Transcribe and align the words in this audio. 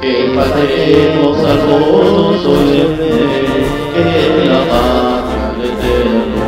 que 0.00 0.30
faltemos 0.34 1.38
al 1.44 1.66
modo 1.66 2.38
solemne, 2.42 3.83
que 3.94 4.46
la 4.48 4.60
patria 4.70 5.64
eterna 5.72 6.44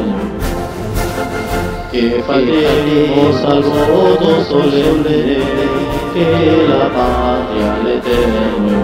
que 1.96 2.22
faltemos 2.27 3.45
al 3.45 3.62
modo 3.64 4.45
solemne, 4.45 5.38
que 6.12 6.66
la 6.69 6.84
patria 6.96 7.74
al 7.77 7.86
eterno. 7.86 8.78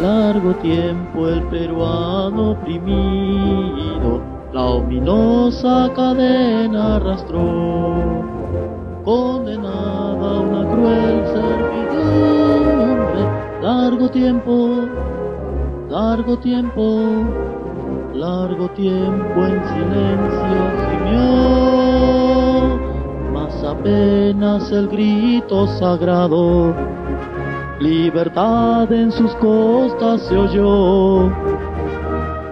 Largo 0.00 0.54
tiempo 0.56 1.28
el 1.28 1.42
peruano 1.44 2.52
oprimido, 2.52 4.20
la 4.52 4.62
ominosa 4.62 5.90
cadena 5.96 6.96
arrastró, 6.96 8.22
condenada 9.04 10.01
a 10.24 10.40
una 10.40 10.62
cruel 10.72 11.26
servidumbre, 11.34 13.22
largo 13.62 14.08
tiempo, 14.10 14.88
largo 15.90 16.38
tiempo, 16.38 16.84
largo 18.14 18.68
tiempo 18.70 19.46
en 19.46 19.62
silencio 19.72 20.60
gimió, 20.88 21.24
mas 23.32 23.64
apenas 23.64 24.70
el 24.70 24.88
grito 24.88 25.66
sagrado, 25.78 26.74
libertad 27.80 28.92
en 28.92 29.10
sus 29.12 29.34
costas 29.36 30.22
se 30.22 30.36
oyó. 30.36 31.30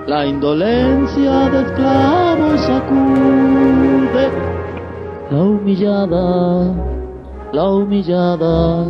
La 0.06 0.26
indolencia 0.26 1.48
de 1.50 1.60
esclavos 1.62 2.60
sacude, 2.62 4.28
la 5.30 5.38
humillada, 5.38 6.99
la 7.52 7.64
humillada, 7.68 8.86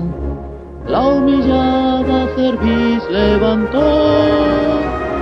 la 0.86 1.00
humillada 1.08 2.28
cerviz 2.36 3.02
levantó, 3.11 3.80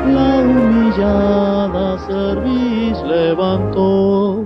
la 0.06 0.38
humillada 0.40 1.98
cerviz 2.08 3.00
levantó, 3.04 4.44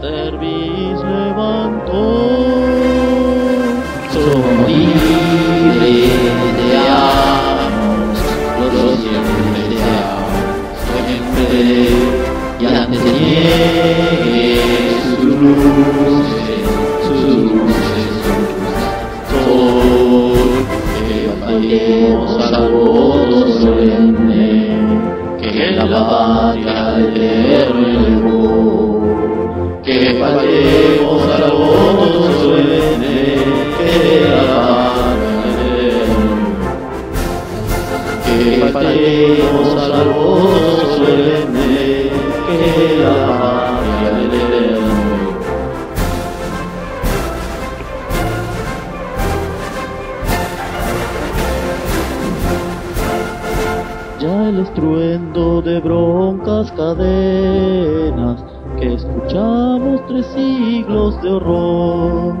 cerviz 0.00 0.98
levantó. 1.04 3.01
Que 25.82 25.88
la 25.88 26.02
patria 26.08 27.72
el 54.48 54.58
estruendo 54.60 55.62
de 55.62 55.80
broncas 55.80 56.70
cadenas 56.72 58.44
que 58.78 58.94
escuchamos 58.94 60.00
tres 60.08 60.26
siglos 60.26 61.20
de 61.22 61.30
horror. 61.30 62.34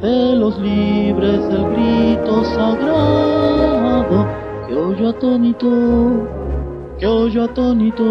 De 0.00 0.36
los 0.36 0.58
libres 0.58 1.40
el 1.50 1.64
grito 1.72 2.44
sagrado 2.44 4.26
que 4.66 4.74
oyó 4.74 5.10
atónito, 5.10 6.28
que 6.98 7.06
oyó 7.06 7.44
atónito, 7.44 8.04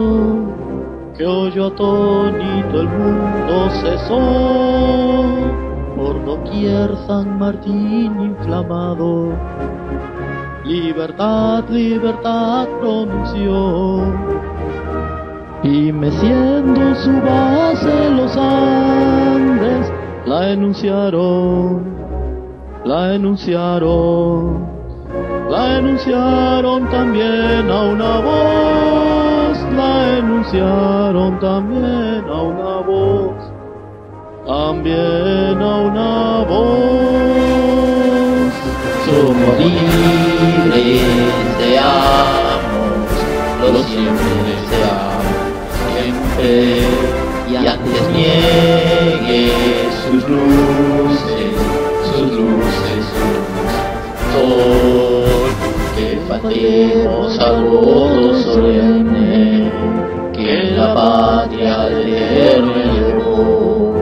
que 1.18 1.26
oyó 1.26 1.68
atónito 1.68 2.82
el 2.82 2.90
mundo 2.90 3.70
cesó. 3.82 4.20
Por 5.96 6.26
doquier 6.26 6.96
San 7.08 7.40
Martín 7.40 8.22
inflamado 8.22 9.32
Libertad, 10.68 11.64
libertad 11.70 12.68
pronunció. 12.82 14.04
Y 15.64 15.94
meciendo 15.94 16.94
su 16.96 17.22
base 17.22 18.10
los 18.10 18.36
Andes, 18.36 19.90
la 20.26 20.52
enunciaron, 20.52 21.86
la 22.84 23.16
enunciaron, 23.16 24.68
la 25.50 25.78
enunciaron 25.78 26.90
también 26.90 27.72
a 27.72 27.82
una 27.84 28.20
voz, 28.20 29.58
la 29.74 30.18
enunciaron 30.18 31.40
también 31.40 32.26
a 32.30 32.42
una 32.42 32.82
voz, 32.82 33.54
también 34.46 35.62
a 35.62 35.78
una 35.78 36.44
voz. 36.44 37.67
Somos 39.07 39.57
libres, 39.57 41.01
deseamos, 41.57 43.07
lo 43.62 43.79
siempre 43.84 44.31
deseamos, 44.47 45.25
siempre, 45.94 46.51
y 47.50 47.51
antes 47.56 48.01
niegue 48.13 49.41
sus 50.03 50.22
luces, 50.28 51.53
sus 52.03 52.28
luces, 52.34 53.01
sus 53.13 53.57
sol, 54.34 55.51
que 55.95 56.07
faltemos 56.28 57.39
al 57.39 57.57
voto 57.63 58.35
solemne, 58.41 59.72
que 60.34 60.51
la 60.75 60.88
patria 60.94 61.74
del 61.85 62.13
eterno 62.13 62.74
elevó, 62.75 63.95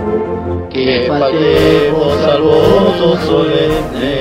que 0.72 1.06
faltemos 1.08 2.18
al 2.24 2.42
voto 2.42 3.18
solemne, 3.28 4.15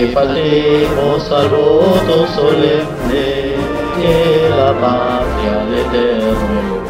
que 0.00 0.06
faltemos 0.12 1.30
al 1.30 1.48
voto 1.50 2.26
solemne, 2.34 3.54
que 3.96 4.48
la 4.48 4.72
patria 4.80 5.56
del 5.66 5.74
eterno 5.84 6.80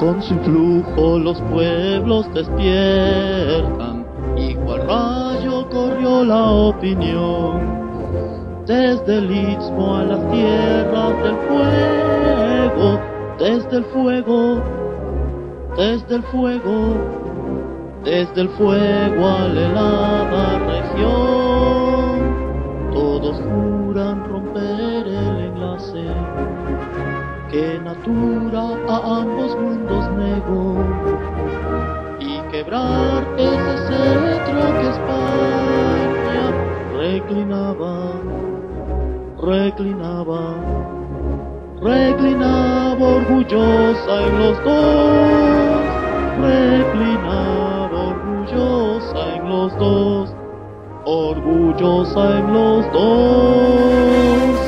Con 0.00 0.22
su 0.22 0.32
influjo 0.32 1.18
los 1.18 1.38
pueblos 1.42 2.32
despiertan 2.32 4.06
y 4.38 4.54
cual 4.54 4.86
rayo 4.86 5.68
corrió 5.68 6.24
la 6.24 6.50
opinión. 6.50 7.60
Desde 8.64 9.18
el 9.18 9.30
istmo 9.30 9.96
a 9.96 10.04
las 10.04 10.30
tierras 10.30 11.22
del 11.22 11.36
fuego, 11.48 13.07
desde 13.38 13.76
el 13.76 13.84
fuego, 13.84 14.60
desde 15.76 16.16
el 16.16 16.22
fuego, 16.24 16.94
desde 18.04 18.40
el 18.40 18.48
fuego 18.50 19.26
a 19.26 19.48
la 19.48 19.60
helada 19.70 20.58
región. 20.66 22.18
Todos 22.92 23.40
juran 23.40 24.28
romper 24.28 25.06
el 25.06 25.40
enlace 25.40 26.08
que 27.50 27.80
natura 27.84 28.64
a 28.88 29.20
ambos 29.20 29.56
mundos 29.56 30.10
negó 30.16 30.76
y 32.18 32.40
quebrar 32.50 33.24
ese 33.38 33.78
cetro 33.86 34.60
que 34.80 34.88
España 34.90 36.50
reclinaba 36.96 38.18
orgullosa 43.00 44.26
en 44.26 44.38
los 44.38 44.64
dos, 44.64 45.80
reclinada, 46.40 47.88
orgullosa 47.92 49.34
en 49.36 49.48
los 49.48 49.78
dos, 49.78 50.34
orgullosa 51.04 52.38
en 52.38 52.52
los 52.52 52.92
dos. 52.92 54.58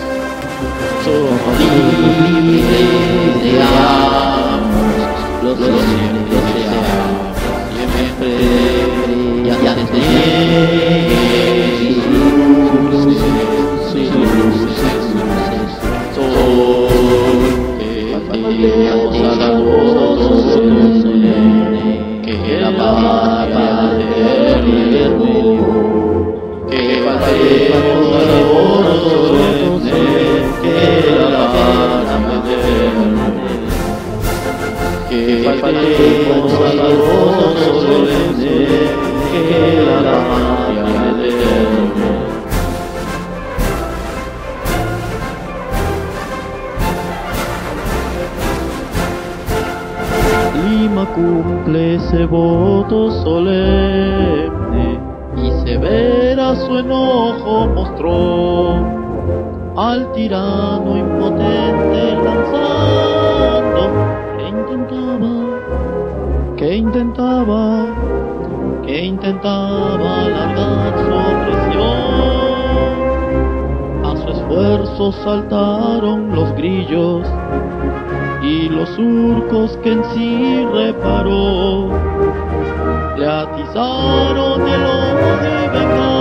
Somos 1.04 1.58
libres, 1.58 3.42
deseamos, 3.42 4.62
los 5.42 5.58
siempre 5.58 6.39
cumple 51.14 51.94
ese 51.94 52.24
voto 52.26 53.10
solemne 53.22 55.09
y 55.36 55.50
severa 55.64 56.56
su 56.56 56.78
enojo 56.78 57.66
mostró 57.74 59.00
al 59.76 60.12
tirano 60.12 60.96
impotente 60.96 62.16
lanzando 62.24 63.90
que 64.36 64.48
intentaba, 64.48 65.32
que 66.56 66.76
intentaba, 66.76 67.86
que 68.84 69.04
intentaba 69.04 70.24
alargar 70.24 70.98
su 70.98 71.10
opresión. 71.32 72.10
A 74.04 74.16
su 74.16 74.28
esfuerzo 74.30 75.12
saltaron 75.12 76.34
los 76.34 76.52
grillos 76.56 77.26
y 78.42 78.68
los 78.68 78.88
surcos 78.90 79.76
que 79.78 79.92
en 79.92 80.04
sí 80.12 80.66
reparó 80.72 81.88
le 83.20 83.26
atizaron 83.26 84.66
el 84.66 84.82
odio 84.82 86.19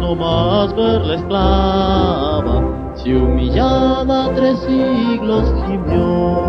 no 0.00 0.14
más 0.14 0.74
ver 0.74 1.00
la 1.02 1.14
esclava, 1.14 2.62
si 2.94 3.12
humillada 3.14 4.30
tres 4.34 4.58
siglos 4.60 5.44
gimió. 5.66 6.42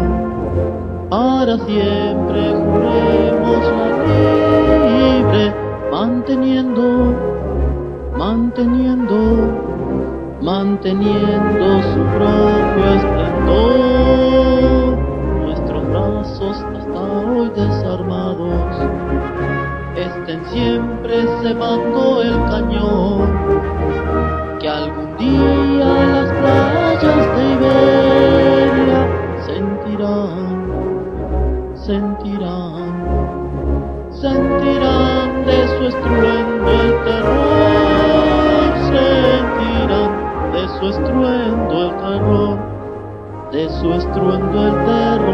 Para 1.09 1.57
siempre 1.57 2.41
juremos 2.63 3.63
la 3.77 3.87
libre, 4.87 5.43
manteniendo, 5.91 6.85
manteniendo, 8.17 9.17
manteniendo 10.41 11.65
su 11.93 12.01
propio 12.15 12.85
esplendor. 12.95 14.31
Nuestros 15.43 15.81
brazos 15.89 16.55
hasta 16.77 17.01
hoy 17.01 17.47
desarmados 17.55 18.71
estén 19.95 20.41
siempre 20.45 21.15
cebando 21.41 22.21
el 22.21 22.37
cañón, 22.49 23.00
su 43.81 43.91
estruendo 43.95 44.67
el 44.67 45.30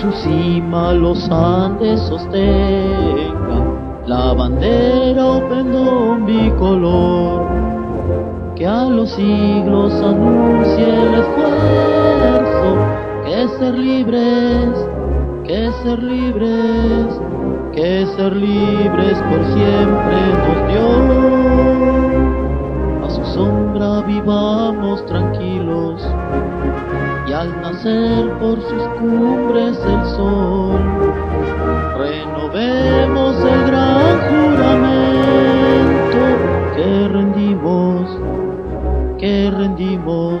su 0.00 0.12
cima 0.12 0.92
los 0.92 1.30
Andes 1.30 2.00
sostenga 2.00 3.58
la 4.06 4.34
bandera 4.34 5.24
o 5.24 5.48
pendón 5.48 6.26
bicolor 6.26 7.46
que 8.54 8.66
a 8.66 8.84
los 8.84 9.10
siglos 9.10 9.92
anuncie 9.94 10.84
el 10.84 11.14
esfuerzo 11.14 12.03
que 13.34 13.48
ser 13.58 13.74
libres, 13.74 14.70
que 15.42 15.72
ser 15.82 16.00
libres, 16.00 17.20
que 17.72 18.06
ser 18.14 18.32
libres 18.36 19.18
por 19.28 19.44
siempre 19.54 20.18
nos 20.44 20.58
dio. 20.68 20.88
A 23.04 23.10
su 23.10 23.24
sombra 23.34 24.02
vivamos 24.06 25.04
tranquilos 25.06 26.06
y 27.26 27.32
al 27.32 27.60
nacer 27.60 28.30
por 28.38 28.60
sus 28.62 28.86
cumbres 29.00 29.80
el 29.84 30.04
sol, 30.14 30.80
renovemos 31.98 33.36
el 33.52 33.66
gran 33.66 34.16
juramento 34.30 36.22
que 36.76 37.08
rendimos, 37.08 38.06
que 39.18 39.50
rendimos 39.50 40.40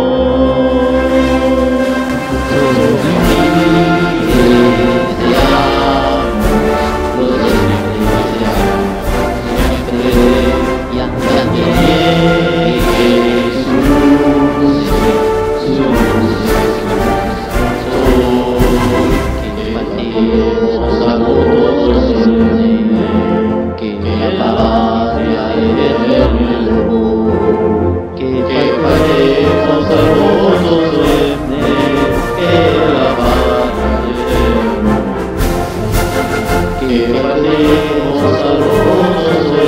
Salvador. 38.21 39.60